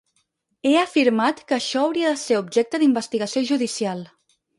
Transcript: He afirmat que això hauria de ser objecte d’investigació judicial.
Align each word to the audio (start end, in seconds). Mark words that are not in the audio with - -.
He 0.67 0.69
afirmat 0.83 1.43
que 1.51 1.55
això 1.57 1.83
hauria 1.87 2.13
de 2.15 2.21
ser 2.21 2.39
objecte 2.39 2.79
d’investigació 2.85 3.45
judicial. 3.51 4.03